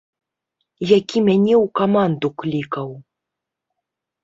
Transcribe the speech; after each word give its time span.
Які 0.97 1.17
мяне 1.27 1.53
ў 1.65 1.75
каманду 1.81 2.27
клікаў. 2.41 2.89